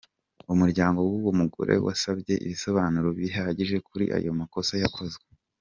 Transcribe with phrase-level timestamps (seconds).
[0.53, 5.25] Umuryango w’uwo mugore wasabye ibisobanuro bihagije kuri ayo makosa yakozwe.